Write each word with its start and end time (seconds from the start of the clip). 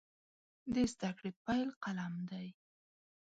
د 0.73 0.75
زده 0.93 1.09
کړې 1.17 1.31
پیل 1.45 1.69
قلم 1.83 2.13
دی. 2.29 2.47